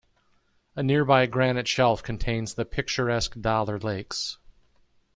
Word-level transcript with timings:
A 0.75 0.81
nearby 0.81 1.27
granite 1.27 1.67
shelf 1.67 2.01
contains 2.01 2.55
the 2.55 2.65
picturesque 2.65 3.39
Dollar 3.39 3.77
Lakes. 3.77 4.39